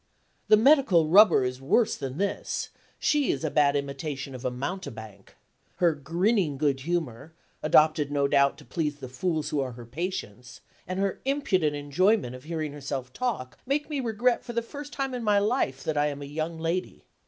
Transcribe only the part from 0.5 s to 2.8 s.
Medical Rubber is worse than this;